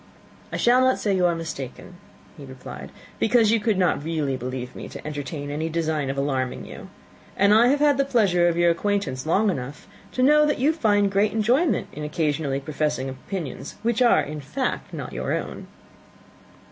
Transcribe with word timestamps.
"I 0.51 0.57
shall 0.57 0.81
not 0.81 0.97
say 0.97 1.11
that 1.11 1.15
you 1.17 1.27
are 1.27 1.35
mistaken," 1.35 1.93
he 2.35 2.43
replied, 2.43 2.91
"because 3.19 3.51
you 3.51 3.59
could 3.59 3.77
not 3.77 4.03
really 4.03 4.35
believe 4.35 4.75
me 4.75 4.89
to 4.89 5.05
entertain 5.05 5.51
any 5.51 5.69
design 5.69 6.09
of 6.09 6.17
alarming 6.17 6.65
you; 6.65 6.89
and 7.37 7.53
I 7.53 7.67
have 7.67 7.81
had 7.81 7.99
the 7.99 8.03
pleasure 8.03 8.47
of 8.47 8.57
your 8.57 8.71
acquaintance 8.71 9.27
long 9.27 9.51
enough 9.51 9.87
to 10.13 10.23
know, 10.23 10.43
that 10.47 10.57
you 10.57 10.73
find 10.73 11.11
great 11.11 11.33
enjoyment 11.33 11.85
in 11.93 12.03
occasionally 12.03 12.59
professing 12.59 13.09
opinions 13.09 13.75
which, 13.83 14.01
in 14.01 14.41
fact, 14.41 14.91
are 14.91 14.97
not 14.97 15.13
your 15.13 15.33
own." 15.33 15.67